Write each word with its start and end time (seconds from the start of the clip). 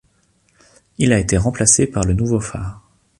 Il 0.97 1.13
a 1.13 1.19
été 1.19 1.37
remplacé 1.37 1.85
par 1.85 2.03
le 2.05 2.15
nouveau 2.15 2.39
phare. 2.39 2.81